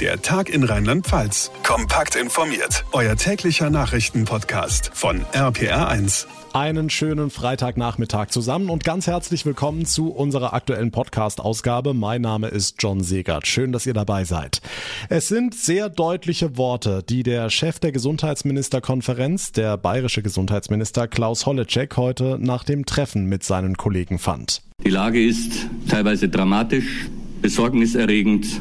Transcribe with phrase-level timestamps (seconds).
[0.00, 1.52] Der Tag in Rheinland-Pfalz.
[1.62, 2.84] Kompakt informiert.
[2.90, 6.26] Euer täglicher Nachrichtenpodcast von RPR1.
[6.52, 11.94] Einen schönen Freitagnachmittag zusammen und ganz herzlich willkommen zu unserer aktuellen Podcast-Ausgabe.
[11.94, 13.46] Mein Name ist John Segert.
[13.46, 14.60] Schön, dass ihr dabei seid.
[15.10, 21.96] Es sind sehr deutliche Worte, die der Chef der Gesundheitsministerkonferenz, der bayerische Gesundheitsminister Klaus Holleczek,
[21.96, 24.60] heute nach dem Treffen mit seinen Kollegen fand.
[24.84, 27.06] Die Lage ist teilweise dramatisch,
[27.40, 28.60] besorgniserregend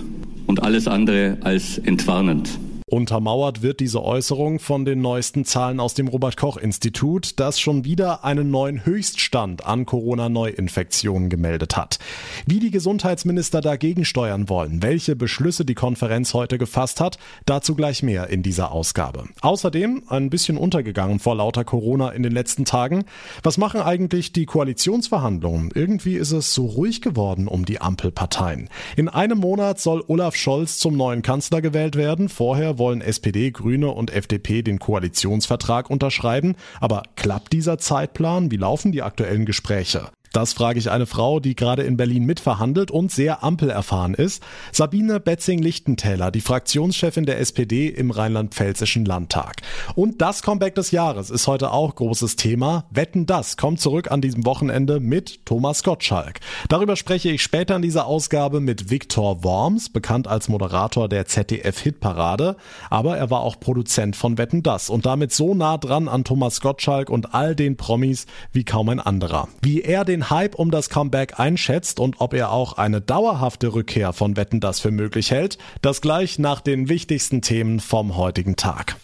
[0.54, 2.60] und alles andere als entwarnend.
[2.94, 7.86] Untermauert wird diese Äußerung von den neuesten Zahlen aus dem Robert Koch Institut, das schon
[7.86, 11.98] wieder einen neuen Höchststand an Corona-Neuinfektionen gemeldet hat.
[12.46, 18.04] Wie die Gesundheitsminister dagegen steuern wollen, welche Beschlüsse die Konferenz heute gefasst hat, dazu gleich
[18.04, 19.24] mehr in dieser Ausgabe.
[19.42, 23.06] Außerdem ein bisschen untergegangen vor lauter Corona in den letzten Tagen.
[23.42, 25.72] Was machen eigentlich die Koalitionsverhandlungen?
[25.74, 28.70] Irgendwie ist es so ruhig geworden um die Ampelparteien.
[28.96, 32.30] In einem Monat soll Olaf Scholz zum neuen Kanzler gewählt werden.
[32.30, 36.56] Vorher wollen SPD, Grüne und FDP den Koalitionsvertrag unterschreiben.
[36.82, 38.52] Aber klappt dieser Zeitplan?
[38.52, 40.10] Wie laufen die aktuellen Gespräche?
[40.34, 44.42] Das frage ich eine Frau, die gerade in Berlin mitverhandelt und sehr ampelerfahren ist.
[44.72, 49.58] Sabine Betzing-Lichtentäler, die Fraktionschefin der SPD im rheinland-pfälzischen Landtag.
[49.94, 52.86] Und das Comeback des Jahres ist heute auch großes Thema.
[52.90, 56.40] Wetten das kommt zurück an diesem Wochenende mit Thomas Gottschalk.
[56.68, 62.56] Darüber spreche ich später in dieser Ausgabe mit Viktor Worms, bekannt als Moderator der ZDF-Hitparade.
[62.90, 66.60] Aber er war auch Produzent von Wetten das und damit so nah dran an Thomas
[66.60, 69.48] Gottschalk und all den Promis wie kaum ein anderer.
[69.62, 74.14] Wie er den Hype um das Comeback einschätzt und ob er auch eine dauerhafte Rückkehr
[74.14, 78.96] von Wetten das für möglich hält, das gleich nach den wichtigsten Themen vom heutigen Tag.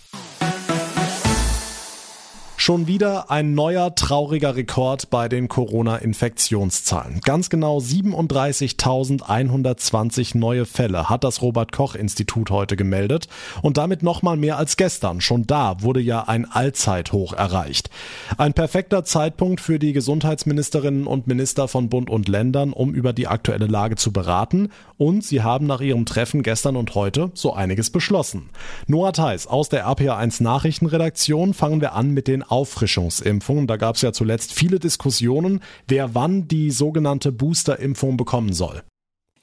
[2.61, 7.21] Schon wieder ein neuer trauriger Rekord bei den Corona-Infektionszahlen.
[7.21, 13.29] Ganz genau 37.120 neue Fälle hat das Robert Koch Institut heute gemeldet
[13.61, 15.21] und damit nochmal mehr als gestern.
[15.21, 17.89] Schon da wurde ja ein Allzeithoch erreicht.
[18.37, 23.27] Ein perfekter Zeitpunkt für die Gesundheitsministerinnen und Minister von Bund und Ländern, um über die
[23.27, 24.67] aktuelle Lage zu beraten
[24.97, 28.49] und sie haben nach ihrem Treffen gestern und heute so einiges beschlossen.
[28.85, 33.67] Noah Theis aus der RPA1 Nachrichtenredaktion fangen wir an mit den Auffrischungsimpfung.
[33.67, 38.83] Da gab es ja zuletzt viele Diskussionen, wer wann die sogenannte Boosterimpfung bekommen soll.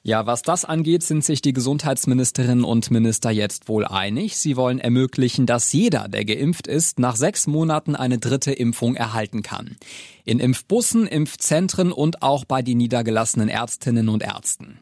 [0.07, 4.37] Ja, was das angeht, sind sich die Gesundheitsministerinnen und Minister jetzt wohl einig.
[4.37, 9.41] Sie wollen ermöglichen, dass jeder, der geimpft ist, nach sechs Monaten eine dritte Impfung erhalten
[9.41, 9.75] kann.
[10.23, 14.79] In Impfbussen, Impfzentren und auch bei den niedergelassenen Ärztinnen und Ärzten.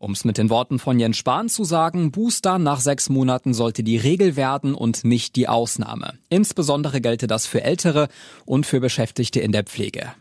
[0.00, 3.82] Um es mit den Worten von Jens Spahn zu sagen, Booster nach sechs Monaten sollte
[3.82, 6.14] die Regel werden und nicht die Ausnahme.
[6.28, 8.08] Insbesondere gelte das für Ältere
[8.44, 10.12] und für Beschäftigte in der Pflege.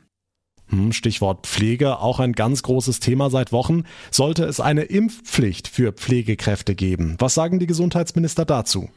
[0.69, 3.83] Hm, Stichwort Pflege, auch ein ganz großes Thema seit Wochen.
[4.09, 7.15] Sollte es eine Impfpflicht für Pflegekräfte geben?
[7.19, 8.89] Was sagen die Gesundheitsminister dazu?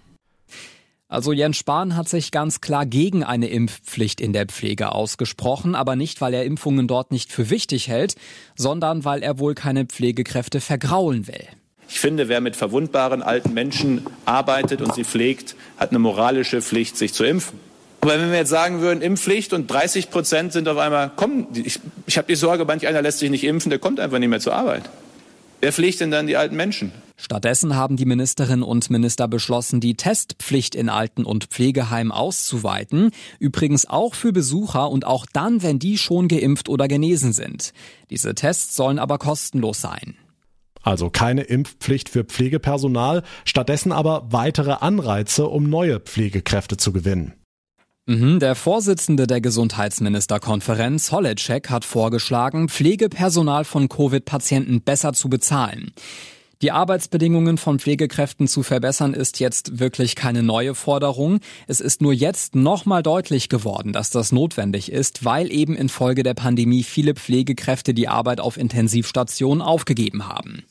[1.11, 5.97] Also Jens Spahn hat sich ganz klar gegen eine Impfpflicht in der Pflege ausgesprochen, aber
[5.97, 8.15] nicht, weil er Impfungen dort nicht für wichtig hält,
[8.55, 11.49] sondern weil er wohl keine Pflegekräfte vergraulen will.
[11.89, 16.97] Ich finde, wer mit verwundbaren alten Menschen arbeitet und sie pflegt, hat eine moralische Pflicht,
[16.97, 17.59] sich zu impfen.
[18.03, 21.81] Aber wenn wir jetzt sagen würden, Impfpflicht und 30 Prozent sind auf einmal, kommen, ich,
[22.07, 24.39] ich habe die Sorge, manch einer lässt sich nicht impfen, der kommt einfach nicht mehr
[24.39, 24.89] zur Arbeit.
[25.61, 26.93] Wer pflegt denn dann die alten Menschen?
[27.21, 33.11] Stattdessen haben die Ministerinnen und Minister beschlossen, die Testpflicht in Alten- und Pflegeheimen auszuweiten.
[33.39, 37.75] Übrigens auch für Besucher und auch dann, wenn die schon geimpft oder genesen sind.
[38.09, 40.17] Diese Tests sollen aber kostenlos sein.
[40.83, 47.35] Also keine Impfpflicht für Pflegepersonal, stattdessen aber weitere Anreize, um neue Pflegekräfte zu gewinnen.
[48.07, 55.93] Mhm, der Vorsitzende der Gesundheitsministerkonferenz, Holleczek, hat vorgeschlagen, Pflegepersonal von Covid-Patienten besser zu bezahlen.
[56.63, 61.41] Die Arbeitsbedingungen von Pflegekräften zu verbessern ist jetzt wirklich keine neue Forderung.
[61.67, 66.35] Es ist nur jetzt nochmal deutlich geworden, dass das notwendig ist, weil eben infolge der
[66.35, 70.65] Pandemie viele Pflegekräfte die Arbeit auf Intensivstationen aufgegeben haben.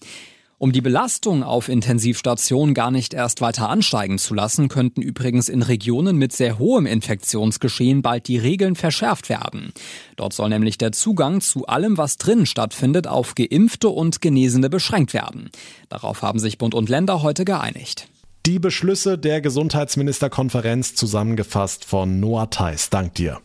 [0.61, 5.61] Um die Belastung auf Intensivstationen gar nicht erst weiter ansteigen zu lassen, könnten übrigens in
[5.61, 9.71] Regionen mit sehr hohem Infektionsgeschehen bald die Regeln verschärft werden.
[10.17, 15.13] Dort soll nämlich der Zugang zu allem, was drin stattfindet, auf Geimpfte und Genesene beschränkt
[15.13, 15.49] werden.
[15.87, 18.09] Darauf haben sich Bund und Länder heute geeinigt.
[18.45, 22.89] Die Beschlüsse der Gesundheitsministerkonferenz zusammengefasst von Noah Theis.
[22.89, 23.39] Dank dir.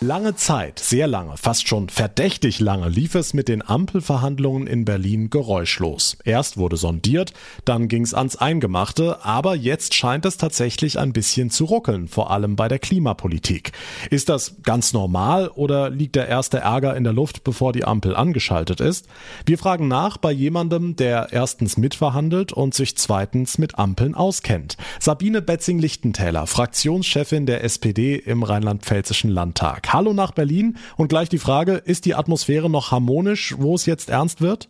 [0.00, 5.28] Lange Zeit, sehr lange, fast schon verdächtig lange, lief es mit den Ampelverhandlungen in Berlin
[5.28, 6.16] geräuschlos.
[6.24, 7.32] Erst wurde sondiert,
[7.64, 12.30] dann ging es ans Eingemachte, aber jetzt scheint es tatsächlich ein bisschen zu ruckeln, vor
[12.30, 13.72] allem bei der Klimapolitik.
[14.08, 18.14] Ist das ganz normal oder liegt der erste Ärger in der Luft, bevor die Ampel
[18.14, 19.08] angeschaltet ist?
[19.46, 24.76] Wir fragen nach bei jemandem, der erstens mitverhandelt und sich zweitens mit Ampeln auskennt.
[25.00, 29.87] Sabine Betzing-Lichtentäler, Fraktionschefin der SPD im Rheinland-Pfälzischen Landtag.
[29.90, 34.10] Hallo nach Berlin und gleich die Frage, ist die Atmosphäre noch harmonisch, wo es jetzt
[34.10, 34.68] ernst wird?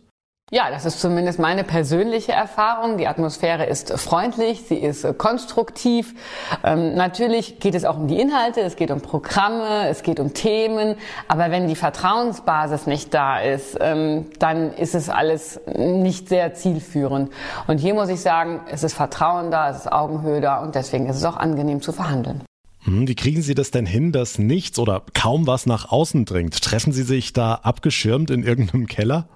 [0.51, 2.97] Ja, das ist zumindest meine persönliche Erfahrung.
[2.97, 6.15] Die Atmosphäre ist freundlich, sie ist konstruktiv.
[6.63, 10.33] Ähm, natürlich geht es auch um die Inhalte, es geht um Programme, es geht um
[10.33, 10.95] Themen.
[11.27, 17.29] Aber wenn die Vertrauensbasis nicht da ist, ähm, dann ist es alles nicht sehr zielführend.
[17.67, 21.05] Und hier muss ich sagen, es ist Vertrauen da, es ist Augenhöhe da und deswegen
[21.07, 22.41] ist es auch angenehm zu verhandeln.
[22.83, 26.61] Hm, wie kriegen Sie das denn hin, dass nichts oder kaum was nach außen dringt?
[26.61, 29.27] Treffen Sie sich da abgeschirmt in irgendeinem Keller?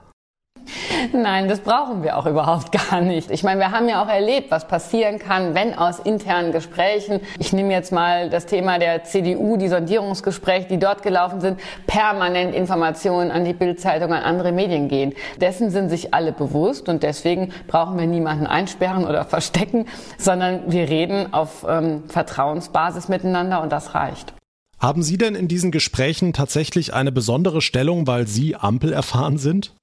[1.12, 3.30] Nein, das brauchen wir auch überhaupt gar nicht.
[3.32, 7.52] Ich meine, wir haben ja auch erlebt, was passieren kann, wenn aus internen Gesprächen, ich
[7.52, 13.32] nehme jetzt mal das Thema der CDU, die Sondierungsgespräche, die dort gelaufen sind, permanent Informationen
[13.32, 15.14] an die Bildzeitung, an andere Medien gehen.
[15.42, 19.86] Dessen sind sich alle bewusst und deswegen brauchen wir niemanden einsperren oder verstecken,
[20.18, 24.34] sondern wir reden auf ähm, Vertrauensbasis miteinander und das reicht.
[24.80, 29.74] Haben Sie denn in diesen Gesprächen tatsächlich eine besondere Stellung, weil Sie Ampel erfahren sind?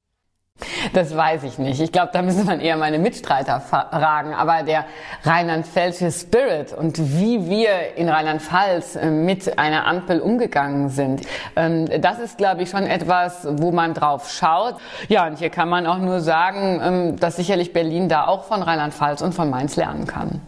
[0.93, 1.81] Das weiß ich nicht.
[1.81, 4.35] Ich glaube, da müssen man eher meine Mitstreiter fragen.
[4.35, 4.87] Aber der
[5.25, 11.23] rheinland-pfälzische Spirit und wie wir in Rheinland-Pfalz äh, mit einer Ampel umgegangen sind,
[11.57, 14.77] ähm, das ist, glaube ich, schon etwas, wo man drauf schaut.
[15.09, 18.63] Ja, und hier kann man auch nur sagen, ähm, dass sicherlich Berlin da auch von
[18.63, 20.41] Rheinland-Pfalz und von Mainz lernen kann.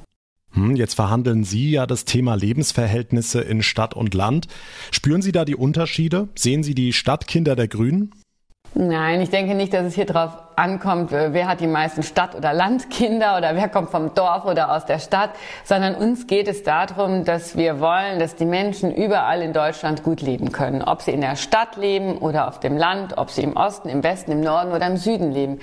[0.54, 4.48] Hm, jetzt verhandeln Sie ja das Thema Lebensverhältnisse in Stadt und Land.
[4.90, 6.28] Spüren Sie da die Unterschiede?
[6.34, 8.12] Sehen Sie die Stadtkinder der Grünen?
[8.74, 12.34] Nein, ich denke nicht, dass es hier drauf ankommt, äh, wer hat die meisten Stadt-
[12.34, 15.30] oder Landkinder oder wer kommt vom Dorf oder aus der Stadt,
[15.62, 20.22] sondern uns geht es darum, dass wir wollen, dass die Menschen überall in Deutschland gut
[20.22, 20.80] leben können.
[20.80, 24.02] Ob sie in der Stadt leben oder auf dem Land, ob sie im Osten, im
[24.02, 25.58] Westen, im Norden oder im Süden leben.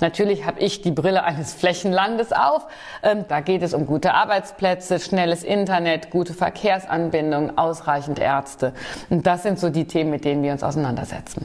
[0.00, 2.66] Natürlich habe ich die Brille eines Flächenlandes auf.
[3.02, 8.72] Ähm, da geht es um gute Arbeitsplätze, schnelles Internet, gute Verkehrsanbindung, ausreichend Ärzte.
[9.10, 11.44] Und das sind so die Themen, mit denen wir uns auseinandersetzen.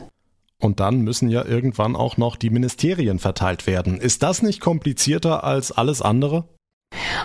[0.61, 3.99] Und dann müssen ja irgendwann auch noch die Ministerien verteilt werden.
[3.99, 6.45] Ist das nicht komplizierter als alles andere?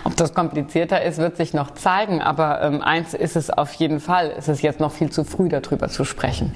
[0.03, 2.21] Ob das komplizierter ist, wird sich noch zeigen.
[2.21, 4.33] Aber ähm, eins ist es auf jeden Fall.
[4.37, 6.55] Es ist jetzt noch viel zu früh, darüber zu sprechen.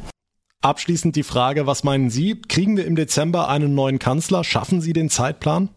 [0.62, 2.42] Abschließend die Frage, was meinen Sie?
[2.42, 4.44] Kriegen wir im Dezember einen neuen Kanzler?
[4.44, 5.70] Schaffen Sie den Zeitplan?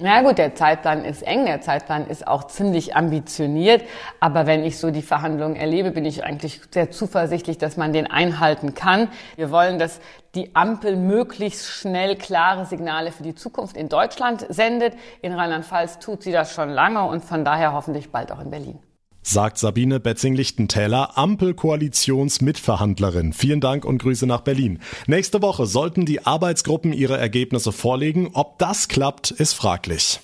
[0.00, 3.84] Na gut, der Zeitplan ist eng, der Zeitplan ist auch ziemlich ambitioniert,
[4.18, 8.10] aber wenn ich so die Verhandlungen erlebe, bin ich eigentlich sehr zuversichtlich, dass man den
[8.10, 9.08] einhalten kann.
[9.36, 10.00] Wir wollen, dass
[10.34, 14.96] die Ampel möglichst schnell klare Signale für die Zukunft in Deutschland sendet.
[15.22, 18.80] In Rheinland-Pfalz tut sie das schon lange und von daher hoffentlich bald auch in Berlin
[19.24, 23.32] sagt Sabine Betzing-Lichtentäler, Ampelkoalitionsmitverhandlerin.
[23.32, 24.78] Vielen Dank und Grüße nach Berlin.
[25.06, 28.30] Nächste Woche sollten die Arbeitsgruppen ihre Ergebnisse vorlegen.
[28.34, 30.20] Ob das klappt, ist fraglich.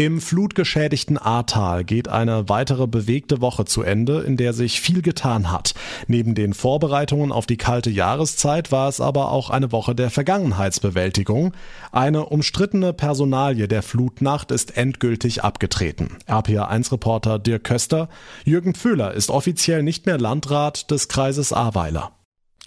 [0.00, 5.50] Im flutgeschädigten Ahrtal geht eine weitere bewegte Woche zu Ende, in der sich viel getan
[5.50, 5.74] hat.
[6.06, 11.52] Neben den Vorbereitungen auf die kalte Jahreszeit war es aber auch eine Woche der Vergangenheitsbewältigung.
[11.90, 16.18] Eine umstrittene Personalie der Flutnacht ist endgültig abgetreten.
[16.28, 18.08] RPA1-Reporter Dirk Köster.
[18.44, 22.12] Jürgen Pföhler ist offiziell nicht mehr Landrat des Kreises Ahrweiler.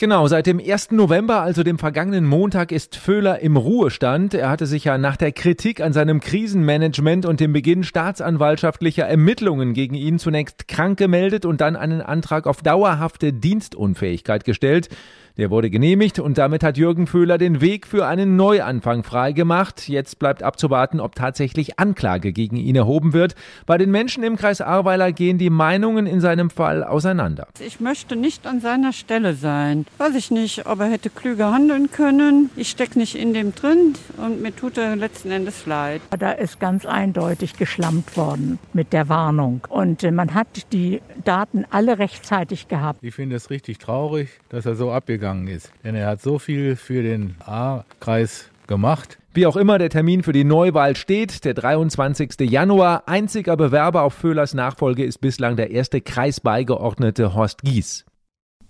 [0.01, 0.94] Genau, seit dem 1.
[0.94, 4.33] November, also dem vergangenen Montag, ist Föhler im Ruhestand.
[4.33, 9.75] Er hatte sich ja nach der Kritik an seinem Krisenmanagement und dem Beginn staatsanwaltschaftlicher Ermittlungen
[9.75, 14.90] gegen ihn zunächst krank gemeldet und dann einen Antrag auf dauerhafte Dienstunfähigkeit gestellt.
[15.38, 19.88] Der wurde genehmigt und damit hat Jürgen Föhler den Weg für einen Neuanfang freigemacht.
[19.88, 23.35] Jetzt bleibt abzuwarten, ob tatsächlich Anklage gegen ihn erhoben wird.
[23.66, 27.47] Bei den Menschen im Kreis Ahrweiler gehen die Meinungen in seinem Fall auseinander.
[27.66, 29.85] Ich möchte nicht an seiner Stelle sein.
[29.97, 32.50] Weiß ich nicht, ob er hätte klüger handeln können.
[32.57, 36.02] Ich stecke nicht in dem drin und mir tut er letzten Endes leid.
[36.19, 39.61] Da ist ganz eindeutig geschlampt worden mit der Warnung.
[39.69, 43.00] Und äh, man hat die Daten alle rechtzeitig gehabt.
[43.02, 45.71] Ich finde es richtig traurig, dass er so abgegangen gegangen ist.
[45.83, 49.19] Denn er hat so viel für den A-Kreis gemacht.
[49.33, 52.42] Wie auch immer der Termin für die Neuwahl steht, der 23.
[52.42, 53.04] Januar.
[53.07, 58.06] Einziger Bewerber auf Föhlers Nachfolge ist bislang der erste Kreisbeigeordnete Horst Gies.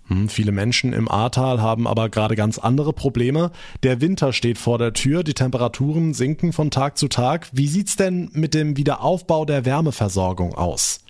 [0.08, 3.50] Hm, viele Menschen im Ahrtal haben aber gerade ganz andere Probleme.
[3.82, 7.48] Der Winter steht vor der Tür, die Temperaturen sinken von Tag zu Tag.
[7.52, 11.00] Wie sieht's denn mit dem Wiederaufbau der Wärmeversorgung aus?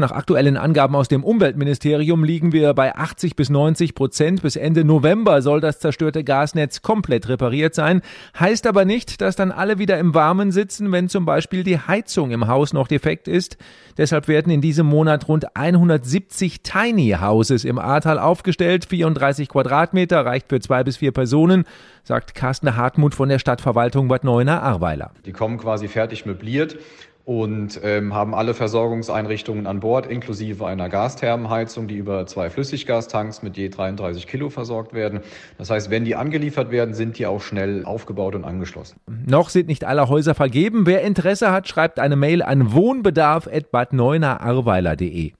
[0.00, 4.42] Nach aktuellen Angaben aus dem Umweltministerium liegen wir bei 80 bis 90 Prozent.
[4.42, 8.00] Bis Ende November soll das zerstörte Gasnetz komplett repariert sein.
[8.38, 12.30] Heißt aber nicht, dass dann alle wieder im Warmen sitzen, wenn zum Beispiel die Heizung
[12.30, 13.58] im Haus noch defekt ist.
[13.98, 18.86] Deshalb werden in diesem Monat rund 170 Tiny Houses im Ahrtal aufgestellt.
[18.86, 21.64] 34 Quadratmeter reicht für zwei bis vier Personen,
[22.02, 25.12] sagt Carsten Hartmut von der Stadtverwaltung Bad Neuenahr-Ahrweiler.
[25.26, 26.78] Die kommen quasi fertig möbliert
[27.24, 33.56] und ähm, haben alle Versorgungseinrichtungen an Bord, inklusive einer Gasthermenheizung, die über zwei Flüssiggastanks mit
[33.56, 35.20] je 33 Kilo versorgt werden.
[35.56, 38.96] Das heißt, wenn die angeliefert werden, sind die auch schnell aufgebaut und angeschlossen.
[39.26, 40.86] Noch sind nicht alle Häuser vergeben.
[40.86, 45.32] Wer Interesse hat, schreibt eine Mail an wohnbedarf.badneunerarweiler.de.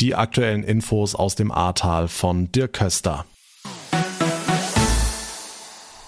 [0.00, 3.24] Die aktuellen Infos aus dem Ahrtal von Dirk Köster.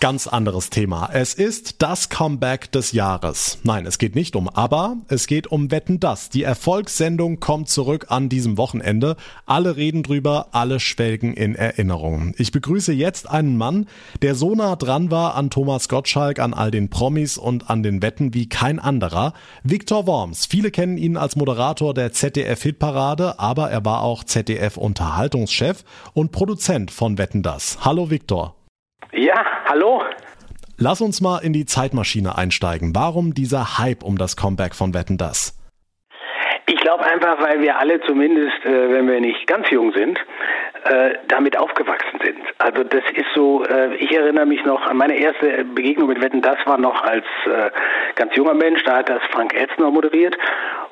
[0.00, 1.11] Ganz anderes Thema.
[1.12, 3.59] Es ist das Comeback des Jahres.
[3.64, 6.30] Nein, es geht nicht um Aber, es geht um Wetten das.
[6.30, 9.16] Die Erfolgssendung kommt zurück an diesem Wochenende.
[9.45, 12.33] Alle reden drüber, alle schwelgen in Erinnerung.
[12.38, 13.88] Ich begrüße jetzt einen Mann,
[14.23, 18.00] der so nah dran war an Thomas Gottschalk, an all den Promis und an den
[18.00, 19.35] Wetten wie kein anderer.
[19.64, 20.47] Viktor Worms.
[20.47, 27.19] Viele kennen ihn als Moderator der ZDF-Hitparade, aber er war auch ZDF-Unterhaltungschef und Produzent von
[27.19, 27.85] Wetten das.
[27.85, 28.60] Hallo Viktor.
[29.73, 30.03] Hallo.
[30.79, 32.93] Lass uns mal in die Zeitmaschine einsteigen.
[32.93, 35.57] Warum dieser Hype um das Comeback von Wetten das?
[36.67, 40.19] Ich glaube einfach, weil wir alle zumindest, äh, wenn wir nicht ganz jung sind,
[40.87, 42.39] äh, damit aufgewachsen sind.
[42.59, 46.43] Also das ist so, äh, ich erinnere mich noch an meine erste Begegnung mit Wetten,
[46.43, 47.71] das war noch als äh,
[48.17, 50.37] ganz junger Mensch, da hat das Frank Elzner moderiert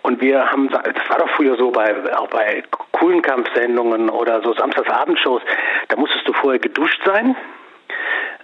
[0.03, 4.53] und wir haben, das war doch früher so bei, auch bei coolen Kampfsendungen oder so
[4.53, 5.43] Samstagsabendshows,
[5.89, 7.35] da musstest du vorher geduscht sein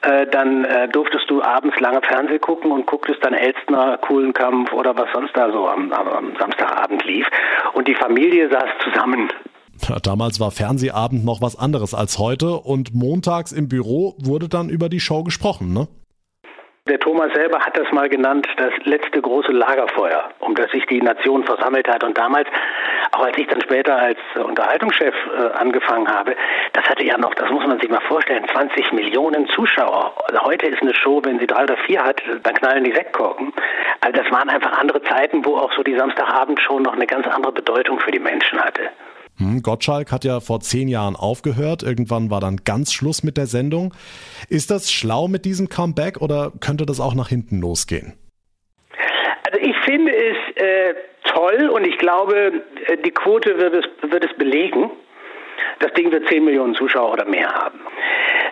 [0.05, 4.97] äh, dann äh, durftest du abends lange Fernsehen gucken und gucktest dann Elstner, Kuhlenkampf oder
[4.97, 7.27] was sonst da so am, am, am Samstagabend lief.
[7.73, 9.31] Und die Familie saß zusammen.
[10.03, 14.89] Damals war Fernsehabend noch was anderes als heute und montags im Büro wurde dann über
[14.89, 15.89] die Show gesprochen, ne?
[16.87, 21.01] Der Thomas selber hat das mal genannt, das letzte große Lagerfeuer, um das sich die
[21.01, 22.05] Nation versammelt hat.
[22.05, 22.47] Und damals,
[23.13, 26.37] auch als ich dann später als Unterhaltungschef äh, angefangen habe,
[26.75, 30.13] das hatte ja noch, das muss man sich mal vorstellen, 20 Millionen Zuschauer.
[30.43, 33.55] Heute ist eine Show, wenn sie drei oder vier hat, dann knallen die Sektkorken.
[34.03, 37.53] Also das waren einfach andere Zeiten, wo auch so die Samstagabendshow noch eine ganz andere
[37.53, 38.91] Bedeutung für die Menschen hatte.
[39.39, 41.83] Hm, Gottschalk hat ja vor zehn Jahren aufgehört.
[41.83, 43.93] Irgendwann war dann ganz Schluss mit der Sendung.
[44.49, 48.15] Ist das schlau mit diesem Comeback oder könnte das auch nach hinten losgehen?
[49.47, 54.25] Also ich finde es äh, toll und ich glaube, äh, die Quote wird es, wird
[54.25, 54.91] es belegen.
[55.81, 57.81] Das Ding wird 10 Millionen Zuschauer oder mehr haben.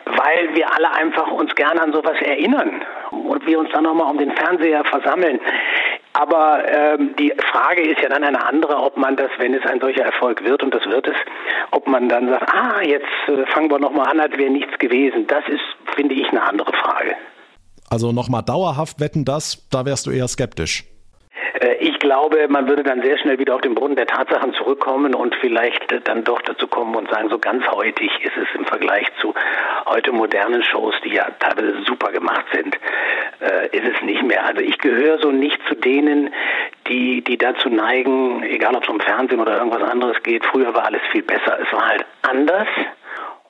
[0.04, 4.18] Weil wir alle einfach uns gerne an sowas erinnern und wir uns dann nochmal um
[4.18, 5.40] den Fernseher versammeln.
[6.14, 9.80] Aber ähm, die Frage ist ja dann eine andere, ob man das, wenn es ein
[9.80, 11.16] solcher Erfolg wird, und das wird es,
[11.70, 15.26] ob man dann sagt, ah, jetzt äh, fangen wir nochmal an, als wäre nichts gewesen.
[15.26, 15.62] Das ist,
[15.94, 17.14] finde ich, eine andere Frage.
[17.88, 20.84] Also nochmal dauerhaft wetten das, da wärst du eher skeptisch.
[21.60, 25.14] Äh, ich glaube, man würde dann sehr schnell wieder auf den Boden der Tatsachen zurückkommen
[25.14, 28.66] und vielleicht äh, dann doch dazu kommen und sagen, so ganz heutig ist es im
[28.66, 29.32] Vergleich zu
[29.86, 32.76] heute modernen Shows, die ja teilweise super gemacht sind,
[33.40, 34.44] äh, ist es nicht mehr.
[34.44, 36.34] Also ich gehöre so nicht zu denen,
[36.88, 40.86] die, die dazu neigen, egal ob es um Fernsehen oder irgendwas anderes geht, früher war
[40.86, 41.56] alles viel besser.
[41.60, 42.68] Es war halt anders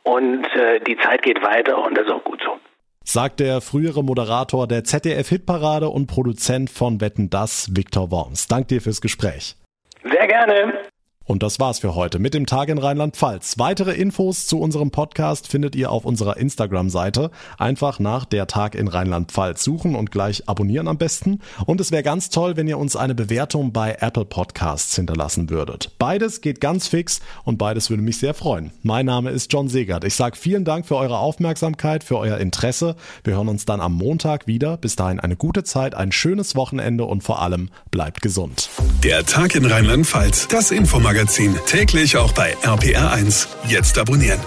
[0.03, 2.59] und äh, die Zeit geht weiter und das ist auch gut so
[3.05, 8.49] sagt der frühere Moderator der ZDF-Hitparade und Produzent von Wetten Das, Viktor Worms.
[8.49, 9.57] Dank dir fürs Gespräch.
[10.03, 10.92] Sehr gerne.
[11.25, 13.59] Und das war's für heute mit dem Tag in Rheinland-Pfalz.
[13.59, 17.31] Weitere Infos zu unserem Podcast findet ihr auf unserer Instagram-Seite.
[17.59, 21.41] Einfach nach der Tag in Rheinland-Pfalz suchen und gleich abonnieren am besten.
[21.65, 25.93] Und es wäre ganz toll, wenn ihr uns eine Bewertung bei Apple Podcasts hinterlassen würdet.
[25.99, 28.73] Beides geht ganz fix und beides würde mich sehr freuen.
[28.83, 30.05] Mein Name ist John Segert.
[30.05, 32.97] Ich sage vielen Dank für eure Aufmerksamkeit, für euer Interesse.
[33.23, 34.77] Wir hören uns dann am Montag wieder.
[34.77, 38.69] Bis dahin eine gute Zeit, ein schönes Wochenende und vor allem bleibt gesund.
[39.05, 40.49] Der Tag in Rheinland-Pfalz.
[40.49, 43.47] Das Informat Magazin täglich auch bei RPR1.
[43.69, 44.41] Jetzt abonnieren.